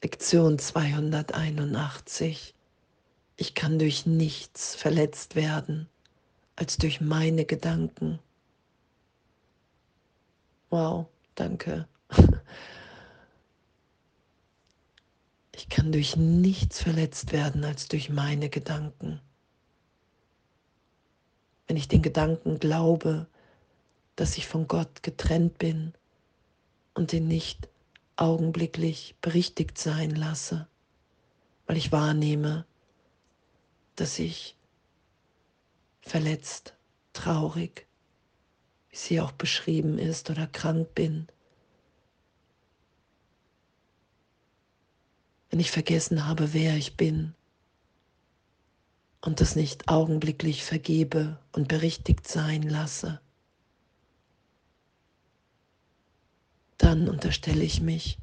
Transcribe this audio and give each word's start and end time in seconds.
Lektion 0.00 0.60
281. 0.60 2.54
Ich 3.36 3.54
kann 3.54 3.80
durch 3.80 4.06
nichts 4.06 4.76
verletzt 4.76 5.34
werden 5.34 5.88
als 6.54 6.76
durch 6.76 7.00
meine 7.00 7.44
Gedanken. 7.44 8.20
Wow, 10.70 11.06
danke. 11.34 11.88
Ich 15.54 15.68
kann 15.68 15.90
durch 15.90 16.14
nichts 16.16 16.80
verletzt 16.80 17.32
werden 17.32 17.64
als 17.64 17.88
durch 17.88 18.10
meine 18.10 18.48
Gedanken. 18.48 19.20
Wenn 21.66 21.76
ich 21.76 21.88
den 21.88 22.00
Gedanken 22.00 22.60
glaube, 22.60 23.26
dass 24.14 24.38
ich 24.38 24.46
von 24.46 24.68
Gott 24.68 25.02
getrennt 25.02 25.58
bin 25.58 25.94
und 26.94 27.12
ihn 27.12 27.26
nicht 27.26 27.68
augenblicklich 28.18 29.14
berichtigt 29.20 29.78
sein 29.78 30.10
lasse, 30.10 30.66
weil 31.66 31.76
ich 31.76 31.92
wahrnehme, 31.92 32.66
dass 33.96 34.18
ich 34.18 34.56
verletzt, 36.02 36.74
traurig, 37.12 37.86
wie 38.90 38.96
sie 38.96 39.20
auch 39.20 39.32
beschrieben 39.32 39.98
ist, 39.98 40.30
oder 40.30 40.46
krank 40.46 40.94
bin. 40.94 41.28
Wenn 45.50 45.60
ich 45.60 45.70
vergessen 45.70 46.26
habe, 46.26 46.52
wer 46.52 46.76
ich 46.76 46.96
bin 46.96 47.34
und 49.20 49.40
das 49.40 49.56
nicht 49.56 49.88
augenblicklich 49.88 50.64
vergebe 50.64 51.38
und 51.52 51.68
berichtigt 51.68 52.26
sein 52.26 52.62
lasse, 52.62 53.20
dann 56.88 57.06
unterstelle 57.06 57.64
ich 57.64 57.82
mich 57.82 58.18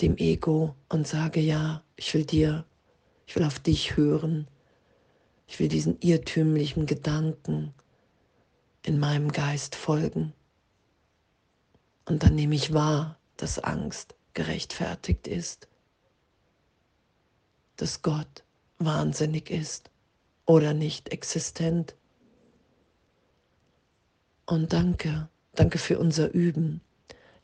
dem 0.00 0.16
Ego 0.18 0.76
und 0.88 1.08
sage, 1.08 1.40
ja, 1.40 1.82
ich 1.96 2.14
will 2.14 2.24
dir, 2.24 2.64
ich 3.26 3.34
will 3.34 3.42
auf 3.42 3.58
dich 3.58 3.96
hören, 3.96 4.46
ich 5.48 5.58
will 5.58 5.66
diesen 5.66 6.00
irrtümlichen 6.00 6.86
Gedanken 6.86 7.74
in 8.84 9.00
meinem 9.00 9.32
Geist 9.32 9.74
folgen. 9.74 10.32
Und 12.04 12.22
dann 12.22 12.36
nehme 12.36 12.54
ich 12.54 12.72
wahr, 12.72 13.18
dass 13.36 13.58
Angst 13.58 14.14
gerechtfertigt 14.34 15.26
ist, 15.26 15.66
dass 17.74 18.02
Gott 18.02 18.44
wahnsinnig 18.78 19.50
ist 19.50 19.90
oder 20.46 20.72
nicht 20.72 21.08
existent. 21.08 21.96
Und 24.46 24.72
danke, 24.72 25.28
danke 25.56 25.78
für 25.78 25.98
unser 25.98 26.32
Üben. 26.32 26.80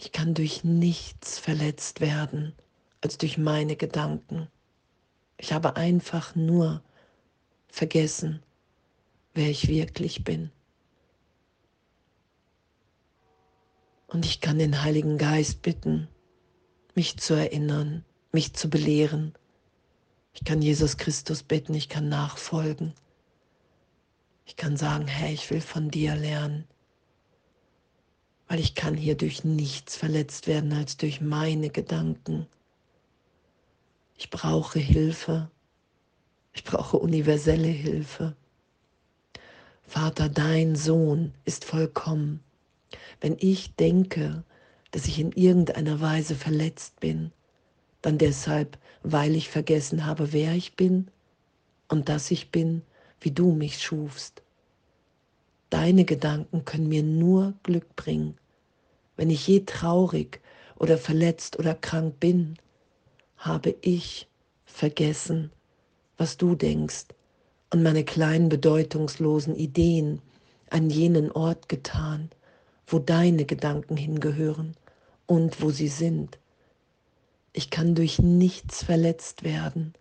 Ich 0.03 0.13
kann 0.13 0.33
durch 0.33 0.65
nichts 0.65 1.39
verletzt 1.39 2.01
werden 2.01 2.55
als 3.03 3.19
durch 3.19 3.37
meine 3.37 3.77
Gedanken. 3.77 4.49
Ich 5.37 5.53
habe 5.53 5.77
einfach 5.77 6.35
nur 6.35 6.83
vergessen, 7.69 8.43
wer 9.35 9.51
ich 9.51 9.69
wirklich 9.69 10.25
bin. 10.25 10.51
Und 14.07 14.25
ich 14.25 14.41
kann 14.41 14.59
den 14.59 14.83
Heiligen 14.83 15.19
Geist 15.19 15.61
bitten, 15.61 16.09
mich 16.95 17.19
zu 17.19 17.35
erinnern, 17.35 18.03
mich 18.33 18.55
zu 18.55 18.71
belehren. 18.71 19.35
Ich 20.33 20.45
kann 20.45 20.63
Jesus 20.63 20.97
Christus 20.97 21.43
bitten, 21.43 21.75
ich 21.75 21.91
kann 21.91 22.09
nachfolgen. 22.09 22.95
Ich 24.47 24.57
kann 24.57 24.79
sagen, 24.79 25.07
hey, 25.09 25.35
ich 25.35 25.51
will 25.51 25.61
von 25.61 25.91
dir 25.91 26.17
lernen 26.17 26.67
weil 28.51 28.59
ich 28.59 28.75
kann 28.75 28.97
hier 28.97 29.17
durch 29.17 29.45
nichts 29.45 29.95
verletzt 29.95 30.49
werden 30.49 30.73
als 30.73 30.97
durch 30.97 31.21
meine 31.21 31.71
Gedanken. 31.71 32.49
Ich 34.19 34.29
brauche 34.29 34.81
Hilfe. 34.81 35.49
Ich 36.53 36.65
brauche 36.65 36.99
universelle 36.99 37.69
Hilfe. 37.69 38.35
Vater, 39.87 40.29
dein 40.29 40.75
Sohn 40.75 41.33
ist 41.45 41.65
vollkommen. 41.65 42.43
Wenn 43.21 43.37
ich 43.39 43.77
denke, 43.77 44.43
dass 44.91 45.07
ich 45.07 45.21
in 45.21 45.31
irgendeiner 45.31 46.01
Weise 46.01 46.35
verletzt 46.35 46.99
bin, 46.99 47.31
dann 48.03 48.19
deshalb, 48.19 48.79
weil 49.05 49.37
ich 49.37 49.49
vergessen 49.49 50.07
habe, 50.07 50.33
wer 50.33 50.55
ich 50.55 50.75
bin 50.75 51.07
und 51.87 52.09
dass 52.09 52.33
ich 52.33 52.51
bin, 52.51 52.83
wie 53.21 53.31
du 53.31 53.53
mich 53.53 53.81
schufst. 53.81 54.43
Deine 55.71 56.05
Gedanken 56.05 56.65
können 56.65 56.89
mir 56.89 57.05
nur 57.05 57.55
Glück 57.63 57.95
bringen. 57.95 58.40
Wenn 59.21 59.29
ich 59.29 59.47
je 59.47 59.61
traurig 59.67 60.41
oder 60.77 60.97
verletzt 60.97 61.59
oder 61.59 61.75
krank 61.75 62.21
bin, 62.21 62.57
habe 63.37 63.77
ich 63.83 64.29
vergessen, 64.65 65.53
was 66.17 66.39
du 66.39 66.55
denkst 66.55 67.09
und 67.69 67.83
meine 67.83 68.03
kleinen 68.03 68.49
bedeutungslosen 68.49 69.55
Ideen 69.57 70.23
an 70.71 70.89
jenen 70.89 71.31
Ort 71.31 71.69
getan, 71.69 72.31
wo 72.87 72.99
deine 72.99 73.45
Gedanken 73.45 73.99
hingehören 73.99 74.75
und 75.27 75.61
wo 75.61 75.69
sie 75.69 75.89
sind. 75.89 76.39
Ich 77.53 77.69
kann 77.69 77.95
durch 77.95 78.21
nichts 78.21 78.83
verletzt 78.83 79.45
werden 79.45 79.93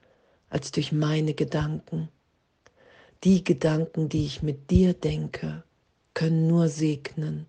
als 0.50 0.72
durch 0.72 0.94
meine 0.94 1.34
Gedanken. 1.34 2.08
Die 3.26 3.44
Gedanken, 3.44 4.08
die 4.08 4.26
ich 4.26 4.44
mit 4.44 4.72
dir 4.72 4.94
denke, 4.94 5.64
können 6.14 6.48
nur 6.48 6.70
segnen. 6.70 7.48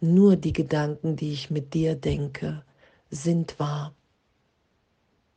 Nur 0.00 0.36
die 0.36 0.54
Gedanken, 0.54 1.16
die 1.16 1.32
ich 1.32 1.50
mit 1.50 1.74
dir 1.74 1.94
denke, 1.94 2.64
sind 3.10 3.58
wahr. 3.58 3.94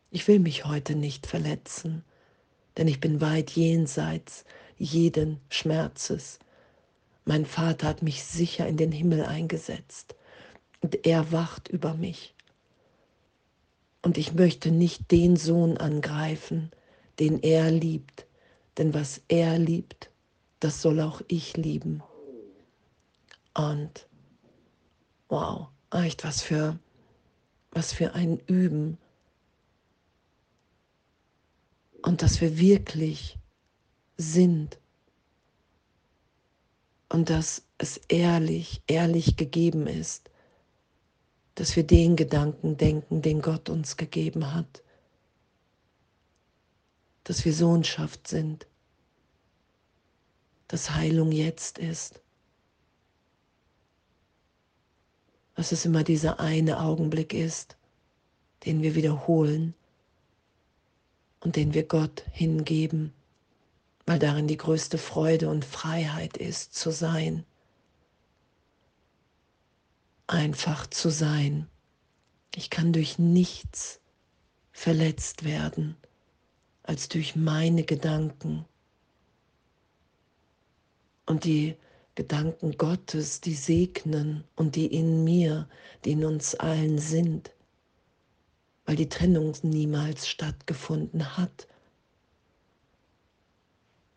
Ich 0.09 0.25
will 0.29 0.40
mich 0.40 0.63
heute 0.63 0.96
nicht 0.96 1.28
verletzen, 1.28 2.06
denn 2.78 2.88
ich 2.88 3.01
bin 3.01 3.19
weit 3.19 3.51
jenseits 3.51 4.46
jeden 4.78 5.41
Schmerzes. 5.50 6.40
Mein 7.25 7.46
Vater 7.46 7.88
hat 7.88 8.03
mich 8.03 8.24
sicher 8.24 8.66
in 8.66 8.78
den 8.78 8.94
Himmel 8.94 9.25
eingesetzt 9.25 10.16
und 10.81 11.06
er 11.06 11.34
wacht 11.34 11.68
über 11.68 11.94
mich. 11.94 12.34
Und 14.01 14.18
ich 14.18 14.34
möchte 14.34 14.72
nicht 14.72 15.12
den 15.12 15.35
Sohn 15.35 15.78
angreifen, 15.78 16.72
den 17.19 17.41
er 17.41 17.69
liebt, 17.69 18.28
denn 18.78 18.94
was 18.94 19.22
er 19.28 19.59
liebt, 19.59 20.09
das 20.62 20.81
soll 20.81 21.01
auch 21.01 21.22
ich 21.28 21.57
lieben. 21.57 22.01
Und 23.53 24.07
wow, 25.33 25.69
echt 25.91 26.23
was 26.23 26.44
für, 26.44 26.77
was 27.71 27.91
für 27.91 28.13
ein 28.13 28.38
Üben. 28.45 28.99
Und 32.03 32.21
dass 32.21 32.39
wir 32.39 32.59
wirklich 32.59 33.39
sind. 34.16 34.77
Und 37.09 37.31
dass 37.31 37.63
es 37.79 37.97
ehrlich, 38.09 38.83
ehrlich 38.85 39.35
gegeben 39.35 39.88
ist, 39.88 40.29
dass 41.55 41.75
wir 41.75 41.83
den 41.83 42.15
Gedanken 42.15 42.77
denken, 42.77 43.23
den 43.23 43.41
Gott 43.41 43.69
uns 43.69 43.97
gegeben 43.97 44.53
hat. 44.53 44.83
Dass 47.23 47.44
wir 47.44 47.53
Sohnschaft 47.53 48.27
sind. 48.27 48.67
Dass 50.67 50.91
Heilung 50.91 51.31
jetzt 51.31 51.79
ist. 51.79 52.22
Dass 55.56 55.72
es 55.72 55.86
immer 55.86 56.03
dieser 56.03 56.40
eine 56.40 56.80
Augenblick 56.80 57.34
ist, 57.34 57.78
den 58.66 58.81
wir 58.81 58.96
wiederholen 58.96 59.74
und 61.41 61.56
den 61.56 61.74
wir 61.74 61.84
Gott 61.84 62.25
hingeben, 62.31 63.14
weil 64.06 64.19
darin 64.19 64.47
die 64.47 64.58
größte 64.58 64.97
Freude 64.97 65.50
und 65.50 65.66
Freiheit 65.66 66.38
ist, 66.38 66.74
zu 66.74 66.92
sein. 66.92 67.46
Einfach 70.28 70.88
zu 70.88 71.09
sein. 71.09 71.68
Ich 72.56 72.69
kann 72.69 72.94
durch 72.94 73.19
nichts 73.19 74.00
verletzt 74.72 75.44
werden 75.44 75.95
als 76.83 77.07
durch 77.07 77.36
meine 77.36 77.83
Gedanken. 77.83 78.66
Und 81.25 81.45
die 81.45 81.75
Gedanken 82.15 82.77
Gottes, 82.77 83.42
die 83.42 83.56
segnen 83.56 84.44
und 84.56 84.75
die 84.75 84.86
in 84.86 85.24
mir, 85.24 85.68
die 86.06 86.12
in 86.12 86.25
uns 86.25 86.54
allen 86.54 87.00
sind, 87.00 87.51
weil 88.86 88.95
die 88.95 89.10
Trennung 89.10 89.56
niemals 89.63 90.27
stattgefunden 90.27 91.38
hat, 91.38 91.68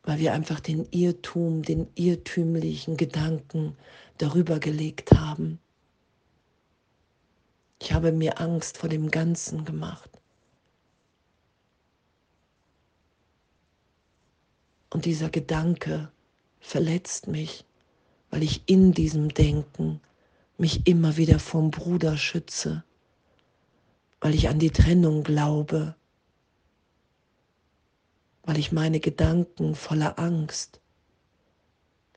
weil 0.02 0.18
wir 0.18 0.34
einfach 0.34 0.60
den 0.60 0.86
Irrtum, 0.90 1.62
den 1.62 1.88
irrtümlichen 1.94 2.98
Gedanken 2.98 3.76
darüber 4.18 4.60
gelegt 4.60 5.12
haben. 5.12 5.58
Ich 7.80 7.92
habe 7.92 8.12
mir 8.12 8.40
Angst 8.40 8.76
vor 8.76 8.90
dem 8.90 9.10
Ganzen 9.10 9.64
gemacht. 9.64 10.10
Und 14.90 15.04
dieser 15.04 15.30
Gedanke 15.30 16.10
verletzt 16.60 17.26
mich 17.26 17.64
weil 18.30 18.42
ich 18.42 18.62
in 18.66 18.92
diesem 18.92 19.28
Denken 19.28 20.00
mich 20.58 20.86
immer 20.86 21.16
wieder 21.16 21.38
vom 21.38 21.70
Bruder 21.70 22.16
schütze, 22.16 22.84
weil 24.20 24.34
ich 24.34 24.48
an 24.48 24.58
die 24.58 24.70
Trennung 24.70 25.22
glaube, 25.22 25.94
weil 28.42 28.58
ich 28.58 28.72
meine 28.72 29.00
Gedanken 29.00 29.74
voller 29.74 30.18
Angst 30.18 30.80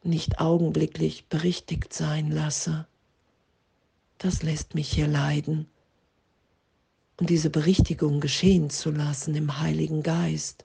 nicht 0.03 0.39
augenblicklich 0.39 1.27
berichtigt 1.27 1.93
sein 1.93 2.31
lasse. 2.31 2.87
Das 4.17 4.43
lässt 4.43 4.75
mich 4.75 4.89
hier 4.89 5.07
leiden. 5.07 5.67
Und 7.17 7.29
diese 7.29 7.49
Berichtigung 7.49 8.21
geschehen 8.21 8.69
zu 8.69 8.91
lassen 8.91 9.35
im 9.35 9.59
Heiligen 9.59 10.03
Geist. 10.03 10.63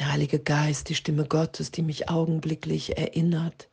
Der 0.00 0.12
Heilige 0.12 0.38
Geist, 0.38 0.88
die 0.88 0.94
Stimme 0.94 1.26
Gottes, 1.26 1.72
die 1.72 1.82
mich 1.82 2.08
augenblicklich 2.08 2.96
erinnert. 2.96 3.68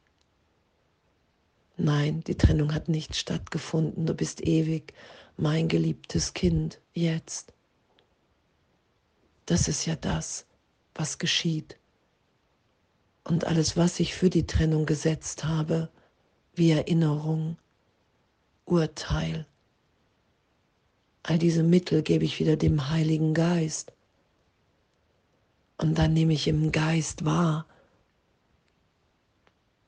Nein, 1.78 2.22
die 2.26 2.36
Trennung 2.36 2.74
hat 2.74 2.90
nicht 2.90 3.16
stattgefunden. 3.16 4.06
Du 4.06 4.14
bist 4.14 4.46
ewig 4.46 4.94
mein 5.38 5.70
geliebtes 5.70 6.34
Kind, 6.34 6.82
jetzt. 6.94 7.54
Das 9.46 9.70
ist 9.70 9.86
ja 9.86 9.96
das, 9.96 10.46
was 10.96 11.18
geschieht. 11.18 11.78
Und 13.24 13.46
alles, 13.46 13.78
was 13.78 13.98
ich 14.02 14.14
für 14.14 14.30
die 14.30 14.46
Trennung 14.46 14.86
gesetzt 14.86 15.46
habe, 15.46 15.90
wie 16.54 16.72
Erinnerung, 16.72 17.58
Urteil, 18.66 19.46
all 21.24 21.40
diese 21.40 21.64
Mittel 21.64 22.04
gebe 22.04 22.26
ich 22.26 22.38
wieder 22.42 22.58
dem 22.58 22.90
Heiligen 22.90 23.34
Geist. 23.34 23.94
Und 25.78 25.98
dann 25.98 26.14
nehme 26.14 26.34
ich 26.34 26.48
im 26.48 26.72
Geist 26.72 27.26
wahr, 27.26 27.66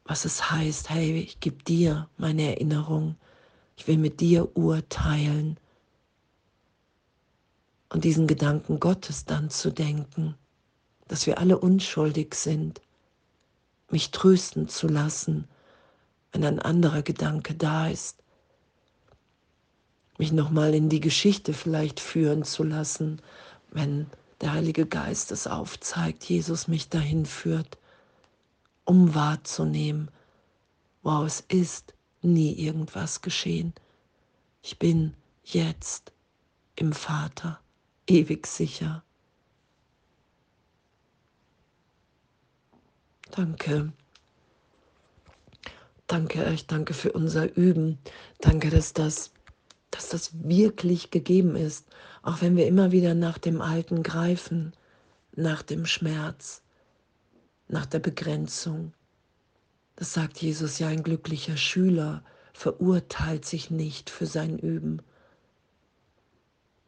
was 0.06 0.26
es 0.26 0.50
heißt, 0.52 0.90
hey, 0.90 1.20
ich 1.20 1.40
gebe 1.40 1.64
dir 1.64 2.10
meine 2.18 2.56
Erinnerung, 2.56 3.16
ich 3.76 3.88
will 3.88 3.98
mit 3.98 4.20
dir 4.20 4.56
urteilen. 4.56 5.60
Und 7.90 8.04
diesen 8.04 8.28
Gedanken 8.28 8.80
Gottes 8.80 9.26
dann 9.26 9.50
zu 9.50 9.72
denken, 9.72 10.36
dass 11.08 11.26
wir 11.26 11.40
alle 11.40 11.58
unschuldig 11.58 12.36
sind, 12.36 12.82
mich 13.90 14.12
trösten 14.12 14.68
zu 14.68 14.88
lassen, 14.88 15.48
wenn 16.32 16.44
ein 16.44 16.60
anderer 16.60 17.02
Gedanke 17.02 17.56
da 17.56 17.88
ist, 17.88 18.18
mich 20.20 20.32
nochmal 20.32 20.76
in 20.76 20.90
die 20.90 21.00
Geschichte 21.00 21.54
vielleicht 21.54 22.00
führen 22.00 22.44
zu 22.44 22.64
lassen, 22.64 23.22
wenn 23.72 24.08
der 24.42 24.54
Heilige 24.54 24.86
Geist 24.86 25.32
es 25.32 25.48
aufzeigt, 25.48 26.24
Jesus 26.24 26.68
mich 26.68 26.90
dahin 26.90 27.26
führt, 27.26 27.78
um 28.86 29.14
wahrzunehmen, 29.14 30.10
wow, 31.02 31.26
es 31.26 31.42
ist 31.42 31.94
nie 32.22 32.54
irgendwas 32.54 33.22
geschehen. 33.22 33.74
Ich 34.62 34.80
bin 34.80 35.14
jetzt 35.44 36.12
im 36.76 36.94
Vater 36.94 37.60
ewig 38.08 38.48
sicher. 38.48 39.04
Danke. 43.32 43.94
Danke, 46.08 46.52
ich 46.52 46.66
danke 46.66 46.94
für 46.94 47.12
unser 47.12 47.56
Üben. 47.56 48.00
Danke, 48.40 48.72
dass 48.72 48.94
das, 48.94 49.32
dass 49.92 50.10
das 50.10 50.32
wirklich 50.34 51.12
gegeben 51.12 51.56
ist, 51.56 51.86
auch 52.30 52.42
wenn 52.42 52.56
wir 52.56 52.68
immer 52.68 52.92
wieder 52.92 53.16
nach 53.16 53.40
dem 53.40 53.60
Alten 53.60 54.04
greifen, 54.04 54.74
nach 55.36 55.64
dem 55.64 55.88
Schmerz, 55.88 56.62
nach 57.68 57.88
der 57.88 57.98
Begrenzung. 57.98 58.94
Das 59.96 60.14
sagt 60.14 60.40
Jesus 60.40 60.78
ja, 60.78 60.90
ein 60.90 61.02
glücklicher 61.02 61.58
Schüler 61.58 62.24
verurteilt 62.54 63.46
sich 63.46 63.72
nicht 63.72 64.12
für 64.12 64.28
sein 64.28 64.60
Üben, 64.60 65.02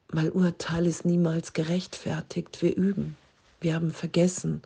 weil 0.10 0.30
Urteil 0.30 0.86
ist 0.86 1.06
niemals 1.06 1.54
gerechtfertigt. 1.54 2.62
Wir 2.62 2.78
üben, 2.78 3.18
wir 3.62 3.74
haben 3.74 3.94
vergessen, 3.94 4.62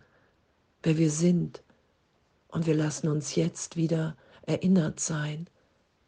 wer 0.84 0.98
wir 0.98 1.10
sind 1.10 1.64
und 2.50 2.66
wir 2.66 2.76
lassen 2.76 3.08
uns 3.08 3.36
jetzt 3.36 3.78
wieder 3.78 4.18
erinnert 4.42 5.00
sein, 5.00 5.48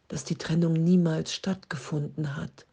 dass 0.08 0.24
die 0.24 0.36
Trennung 0.36 0.74
niemals 0.74 1.32
stattgefunden 1.32 2.36
hat, 2.36 2.66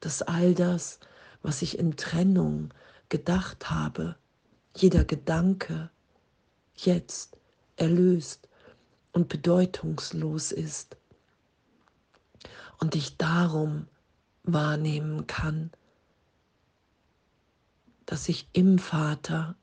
dass 0.00 0.22
all 0.22 0.54
das, 0.54 1.00
was 1.42 1.62
ich 1.62 1.78
in 1.78 1.96
Trennung 1.96 2.72
gedacht 3.08 3.70
habe, 3.70 4.16
jeder 4.74 5.04
Gedanke 5.04 5.90
jetzt 6.74 7.36
erlöst 7.76 8.48
und 9.12 9.28
bedeutungslos 9.28 10.52
ist 10.52 10.96
und 12.78 12.94
ich 12.94 13.16
darum 13.16 13.88
wahrnehmen 14.42 15.26
kann, 15.26 15.70
dass 18.04 18.28
ich 18.28 18.48
im 18.52 18.78
Vater, 18.78 19.56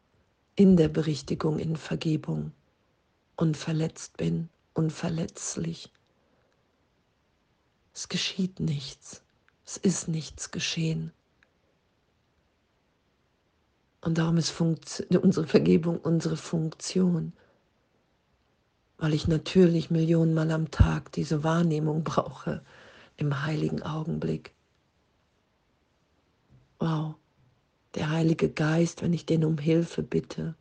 in 0.56 0.78
der 0.78 0.90
Berichtigung, 0.90 1.60
in 1.60 1.78
Vergebung 1.78 2.52
unverletzt 3.36 4.18
bin, 4.18 4.50
unverletzlich. 4.74 5.92
Es 7.94 8.10
geschieht 8.10 8.60
nichts, 8.60 9.23
es 9.66 9.78
ist 9.78 10.08
nichts 10.08 10.52
geschehen. 10.52 11.12
Und 14.02 14.18
darum 14.18 14.38
ist 14.38 14.54
unsere 14.60 15.48
Vergebung 15.48 16.00
unsere 16.00 16.38
Funktion 16.38 17.34
weil 19.04 19.14
ich 19.14 19.28
natürlich 19.28 19.90
Millionenmal 19.90 20.50
am 20.52 20.72
Tag 20.72 21.12
diese 21.12 21.44
Wahrnehmung 21.44 22.06
brauche 22.06 22.64
im 23.18 23.44
heiligen 23.44 23.84
Augenblick. 23.84 24.54
Wow, 26.80 27.16
der 27.96 28.12
Heilige 28.12 28.50
Geist, 28.50 29.02
wenn 29.02 29.12
ich 29.12 29.26
den 29.26 29.44
um 29.44 29.58
Hilfe 29.58 30.04
bitte, 30.04 30.56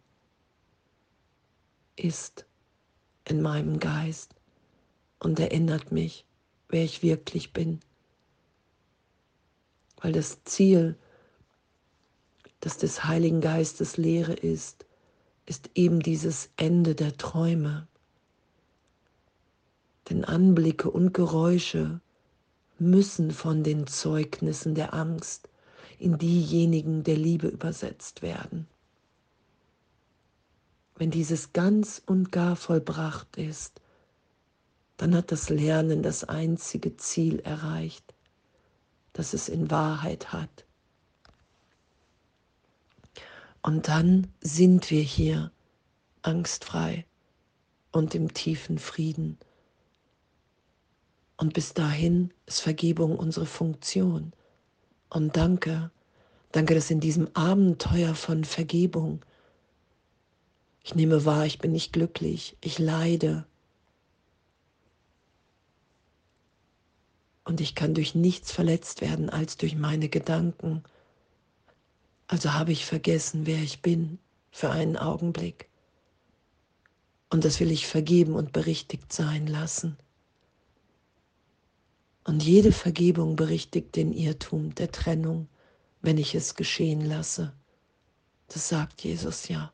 ist 1.94 2.44
in 3.28 3.42
meinem 3.42 3.78
Geist 3.78 4.34
und 5.20 5.38
erinnert 5.38 5.92
mich, 5.92 6.26
wer 6.68 6.82
ich 6.82 7.04
wirklich 7.04 7.52
bin. 7.52 7.78
Weil 10.02 10.12
das 10.12 10.42
Ziel, 10.44 10.96
das 12.60 12.76
des 12.76 13.04
Heiligen 13.04 13.40
Geistes 13.40 13.96
Lehre 13.96 14.32
ist, 14.32 14.84
ist 15.46 15.70
eben 15.74 16.00
dieses 16.00 16.50
Ende 16.56 16.94
der 16.94 17.16
Träume. 17.16 17.86
Denn 20.10 20.24
Anblicke 20.24 20.90
und 20.90 21.14
Geräusche 21.14 22.00
müssen 22.78 23.30
von 23.30 23.62
den 23.62 23.86
Zeugnissen 23.86 24.74
der 24.74 24.92
Angst 24.92 25.48
in 25.98 26.18
diejenigen 26.18 27.04
der 27.04 27.16
Liebe 27.16 27.46
übersetzt 27.46 28.22
werden. 28.22 28.66
Wenn 30.96 31.12
dieses 31.12 31.52
ganz 31.52 32.02
und 32.04 32.32
gar 32.32 32.56
vollbracht 32.56 33.36
ist, 33.36 33.80
dann 34.96 35.14
hat 35.14 35.30
das 35.30 35.48
Lernen 35.48 36.02
das 36.02 36.24
einzige 36.24 36.96
Ziel 36.96 37.38
erreicht, 37.40 38.11
das 39.12 39.34
es 39.34 39.48
in 39.48 39.70
Wahrheit 39.70 40.32
hat. 40.32 40.64
Und 43.62 43.88
dann 43.88 44.28
sind 44.40 44.90
wir 44.90 45.02
hier 45.02 45.52
angstfrei 46.22 47.06
und 47.92 48.14
im 48.14 48.32
tiefen 48.34 48.78
Frieden 48.78 49.38
und 51.36 51.54
bis 51.54 51.74
dahin 51.74 52.32
ist 52.46 52.60
Vergebung 52.60 53.18
unsere 53.18 53.46
Funktion. 53.46 54.32
Und 55.10 55.36
danke, 55.36 55.90
danke, 56.52 56.74
dass 56.74 56.88
in 56.88 57.00
diesem 57.00 57.28
Abenteuer 57.34 58.14
von 58.14 58.44
Vergebung 58.44 59.24
ich 60.84 60.94
nehme 60.94 61.24
wahr, 61.24 61.46
ich 61.46 61.58
bin 61.58 61.72
nicht 61.72 61.92
glücklich, 61.92 62.56
ich 62.60 62.78
leide. 62.78 63.44
Und 67.44 67.60
ich 67.60 67.74
kann 67.74 67.94
durch 67.94 68.14
nichts 68.14 68.52
verletzt 68.52 69.00
werden 69.00 69.28
als 69.28 69.56
durch 69.56 69.74
meine 69.74 70.08
Gedanken. 70.08 70.82
Also 72.28 72.52
habe 72.52 72.72
ich 72.72 72.86
vergessen, 72.86 73.46
wer 73.46 73.58
ich 73.58 73.82
bin 73.82 74.18
für 74.50 74.70
einen 74.70 74.96
Augenblick. 74.96 75.68
Und 77.30 77.44
das 77.44 77.60
will 77.60 77.70
ich 77.70 77.86
vergeben 77.86 78.34
und 78.34 78.52
berichtigt 78.52 79.12
sein 79.12 79.46
lassen. 79.46 79.96
Und 82.24 82.44
jede 82.44 82.70
Vergebung 82.70 83.34
berichtigt 83.34 83.96
den 83.96 84.12
Irrtum 84.12 84.74
der 84.74 84.92
Trennung, 84.92 85.48
wenn 86.02 86.18
ich 86.18 86.34
es 86.34 86.54
geschehen 86.54 87.00
lasse. 87.00 87.52
Das 88.48 88.68
sagt 88.68 89.02
Jesus 89.02 89.48
ja. 89.48 89.72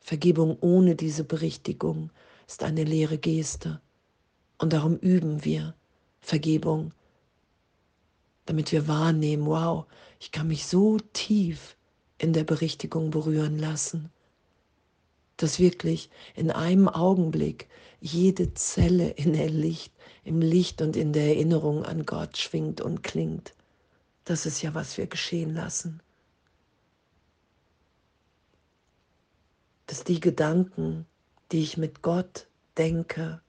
Vergebung 0.00 0.56
ohne 0.60 0.96
diese 0.96 1.22
Berichtigung 1.22 2.10
ist 2.48 2.62
eine 2.62 2.82
leere 2.82 3.18
Geste. 3.18 3.80
Und 4.56 4.72
darum 4.72 4.96
üben 4.96 5.44
wir 5.44 5.74
Vergebung, 6.20 6.92
damit 8.46 8.72
wir 8.72 8.88
wahrnehmen, 8.88 9.46
wow, 9.46 9.86
ich 10.20 10.32
kann 10.32 10.48
mich 10.48 10.66
so 10.66 10.98
tief 11.12 11.76
in 12.18 12.32
der 12.32 12.44
Berichtigung 12.44 13.10
berühren 13.10 13.58
lassen. 13.58 14.10
dass 15.38 15.58
wirklich 15.60 16.10
in 16.34 16.50
einem 16.50 16.88
Augenblick 16.88 17.68
jede 18.00 18.54
Zelle 18.54 19.10
in 19.10 19.32
der 19.32 19.48
Licht, 19.48 19.94
im 20.24 20.40
Licht 20.40 20.82
und 20.82 20.96
in 20.96 21.12
der 21.12 21.28
Erinnerung 21.28 21.84
an 21.84 22.04
Gott 22.04 22.36
schwingt 22.36 22.80
und 22.80 23.02
klingt. 23.02 23.54
Das 24.24 24.46
ist 24.46 24.62
ja, 24.62 24.74
was 24.74 24.98
wir 24.98 25.06
geschehen 25.06 25.54
lassen. 25.54 26.02
Dass 29.86 30.04
die 30.04 30.20
Gedanken, 30.20 31.06
die 31.52 31.62
ich 31.62 31.76
mit 31.76 32.02
Gott 32.02 32.48
denke, 32.76 33.40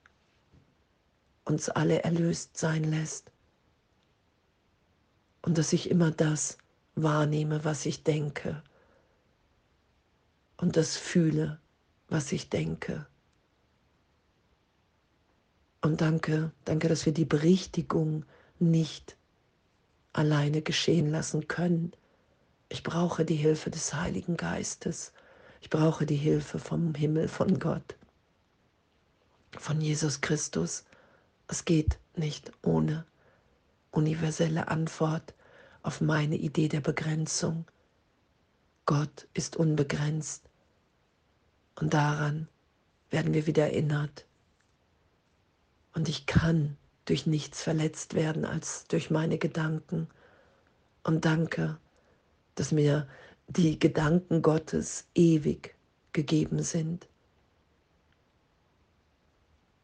uns 1.49 1.67
alle 1.67 2.03
erlöst 2.03 2.57
sein 2.57 2.83
lässt. 2.83 3.31
Und 5.41 5.57
dass 5.57 5.73
ich 5.73 5.89
immer 5.89 6.11
das 6.11 6.57
wahrnehme, 6.95 7.65
was 7.65 7.85
ich 7.85 8.03
denke. 8.03 8.61
Und 10.57 10.77
das 10.77 10.95
fühle, 10.97 11.59
was 12.07 12.31
ich 12.31 12.49
denke. 12.49 13.07
Und 15.81 16.01
danke, 16.01 16.51
danke, 16.65 16.89
dass 16.89 17.05
wir 17.05 17.13
die 17.13 17.25
Berichtigung 17.25 18.25
nicht 18.59 19.15
alleine 20.11 20.61
geschehen 20.61 21.09
lassen 21.09 21.47
können. 21.47 21.93
Ich 22.67 22.83
brauche 22.83 23.23
die 23.23 23.35
Hilfe 23.35 23.69
des 23.69 23.93
Heiligen 23.93 24.35
Geistes. 24.35 25.13
Ich 25.61 25.69
brauche 25.69 26.05
die 26.05 26.17
Hilfe 26.17 26.59
vom 26.59 26.93
Himmel, 26.93 27.27
von 27.27 27.59
Gott, 27.59 27.95
von 29.57 29.79
Jesus 29.79 30.19
Christus. 30.21 30.83
Es 31.51 31.65
geht 31.65 31.97
nicht 32.15 32.51
ohne 32.61 33.07
universelle 33.89 34.67
Antwort 34.67 35.33
auf 35.81 35.99
meine 35.99 36.35
Idee 36.35 36.67
der 36.67 36.79
Begrenzung. 36.79 37.65
Gott 38.85 39.27
ist 39.33 39.55
unbegrenzt. 39.55 40.47
Und 41.73 41.95
daran 41.95 42.47
werden 43.09 43.33
wir 43.33 43.47
wieder 43.47 43.63
erinnert. 43.63 44.27
Und 45.95 46.07
ich 46.07 46.27
kann 46.27 46.77
durch 47.05 47.25
nichts 47.25 47.63
verletzt 47.63 48.13
werden 48.13 48.45
als 48.45 48.85
durch 48.85 49.09
meine 49.09 49.39
Gedanken. 49.39 50.07
Und 51.01 51.25
danke, 51.25 51.79
dass 52.53 52.71
mir 52.71 53.07
die 53.47 53.79
Gedanken 53.79 54.43
Gottes 54.43 55.07
ewig 55.15 55.75
gegeben 56.13 56.61
sind. 56.61 57.08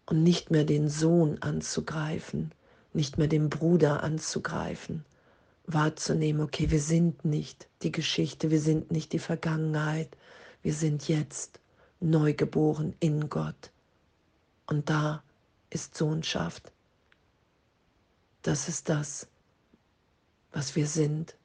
Und 0.05 0.24
nicht 0.24 0.51
mehr 0.51 0.65
den 0.65 0.89
Sohn 0.89 1.41
anzugreifen, 1.41 2.51
nicht 2.93 3.17
mehr 3.17 3.27
den 3.27 3.50
Bruder 3.50 4.03
anzugreifen, 4.03 5.03
wahrzunehmen, 5.65 6.41
okay, 6.41 6.69
wir 6.69 6.79
sind 6.79 7.25
nicht 7.25 7.67
die 7.81 7.91
Geschichte, 7.91 8.51
wir 8.51 8.59
sind 8.59 8.91
nicht 8.91 9.13
die 9.13 9.19
Vergangenheit, 9.19 10.15
wir 10.62 10.74
sind 10.74 11.07
jetzt 11.07 11.59
neugeboren 12.00 12.95
in 13.00 13.29
Gott. 13.29 13.71
Und 14.67 14.89
da 14.89 15.24
ist 15.69 15.95
Sohnschaft. 15.95 16.71
Das 18.41 18.67
ist 18.69 18.89
das, 18.89 19.27
was 20.51 20.75
wir 20.75 20.88
sind. 20.88 21.35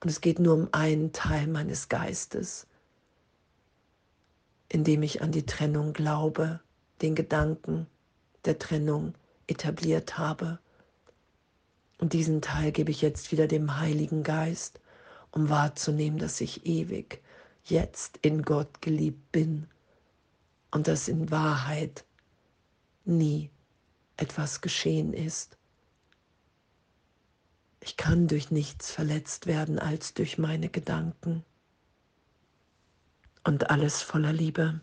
Und 0.00 0.08
es 0.08 0.20
geht 0.20 0.38
nur 0.38 0.54
um 0.54 0.68
einen 0.72 1.12
Teil 1.12 1.46
meines 1.46 1.88
Geistes, 1.88 2.66
indem 4.68 5.02
ich 5.02 5.20
an 5.20 5.30
die 5.30 5.44
Trennung 5.44 5.92
glaube, 5.92 6.60
den 7.02 7.14
Gedanken 7.14 7.86
der 8.44 8.58
Trennung 8.58 9.14
etabliert 9.46 10.18
habe. 10.18 10.58
Und 11.98 12.12
diesen 12.12 12.40
Teil 12.40 12.72
gebe 12.72 12.90
ich 12.90 13.02
jetzt 13.02 13.32
wieder 13.32 13.46
dem 13.46 13.78
Heiligen 13.78 14.22
Geist, 14.22 14.80
um 15.30 15.48
wahrzunehmen, 15.48 16.18
dass 16.18 16.40
ich 16.40 16.66
ewig 16.66 17.20
jetzt 17.64 18.18
in 18.22 18.42
Gott 18.42 18.80
geliebt 18.80 19.32
bin 19.32 19.66
und 20.70 20.88
dass 20.88 21.08
in 21.08 21.30
Wahrheit 21.30 22.04
nie 23.04 23.50
etwas 24.16 24.60
geschehen 24.60 25.12
ist. 25.12 25.56
Ich 27.80 27.96
kann 27.96 28.28
durch 28.28 28.50
nichts 28.50 28.90
verletzt 28.90 29.46
werden 29.46 29.78
als 29.78 30.14
durch 30.14 30.38
meine 30.38 30.68
Gedanken. 30.68 31.44
Und 33.42 33.70
alles 33.70 34.02
voller 34.02 34.34
Liebe. 34.34 34.80